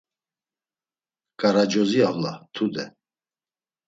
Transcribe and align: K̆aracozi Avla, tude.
K̆aracozi 1.39 1.99
Avla, 2.09 2.33
tude. 2.53 2.85